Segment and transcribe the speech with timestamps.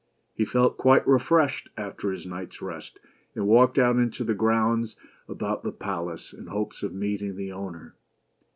[0.33, 2.99] He felt quite refreshed after his night's rest,
[3.35, 4.95] and walked out in the grounds
[5.29, 7.93] about the palace, in hopes of meeting the owner.